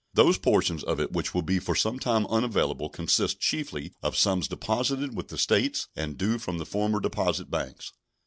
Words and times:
Those 0.15 0.39
portions 0.39 0.83
of 0.83 0.99
it 0.99 1.11
which 1.11 1.35
will 1.35 1.43
be 1.43 1.59
for 1.59 1.75
some 1.75 1.99
time 1.99 2.25
unavailable 2.25 2.89
consist 2.89 3.39
chiefly 3.39 3.93
of 4.01 4.17
sums 4.17 4.47
deposited 4.47 5.15
with 5.15 5.27
the 5.27 5.37
States 5.37 5.89
and 5.95 6.17
due 6.17 6.39
from 6.39 6.57
the 6.57 6.65
former 6.65 6.99
deposit 6.99 7.51
banks. 7.51 7.91